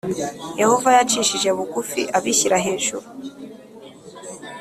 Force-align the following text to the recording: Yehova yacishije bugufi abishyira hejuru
Yehova 0.61 0.89
yacishije 0.97 1.49
bugufi 1.57 2.01
abishyira 2.17 2.57
hejuru 2.65 3.07